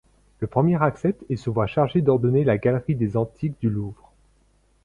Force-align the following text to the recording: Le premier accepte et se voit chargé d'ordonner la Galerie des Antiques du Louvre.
Le 0.39 0.47
premier 0.47 0.81
accepte 0.81 1.23
et 1.29 1.35
se 1.37 1.51
voit 1.51 1.67
chargé 1.67 2.01
d'ordonner 2.01 2.43
la 2.43 2.57
Galerie 2.57 2.95
des 2.95 3.15
Antiques 3.17 3.59
du 3.61 3.69
Louvre. 3.69 4.11